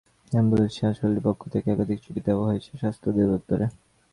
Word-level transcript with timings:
Ambulance 0.31 0.73
চেয়ে 0.75 0.87
হাসপাতালটির 0.89 1.25
পক্ষ 1.27 1.41
থেকে 1.53 1.67
একাধিক 1.71 1.97
চিঠি 2.03 2.21
দেওয়া 2.27 2.47
হয়েছে 2.49 2.69
স্বাস্থ্য 2.81 3.07
অধিদপ্তরে। 3.11 3.65